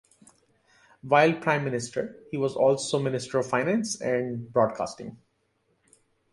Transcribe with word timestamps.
While 1.03 1.33
Prime 1.39 1.63
Minister, 1.63 2.23
he 2.31 2.37
was 2.37 2.55
also 2.55 2.97
the 2.97 3.03
Minister 3.03 3.37
of 3.37 3.47
Finance 3.47 4.01
and 4.01 4.51
Broadcasting. 4.51 5.19